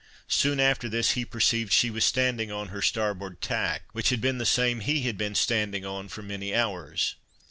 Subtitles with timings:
[0.33, 4.39] Soon after this he perceived she was standing on her starboard tack, which had been
[4.39, 7.13] the same he had been standing on for many hours.